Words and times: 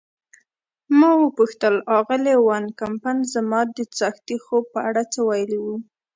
ما 0.99 1.11
وپوښتل: 1.23 1.75
آغلې 1.97 2.35
وان 2.47 2.65
کمپن 2.79 3.17
زما 3.33 3.59
د 3.75 3.77
څاښتي 3.97 4.37
خوب 4.45 4.63
په 4.73 4.79
اړه 4.89 5.01
څه 5.13 5.19
ویلي 5.29 5.59
وو؟ 5.61 5.75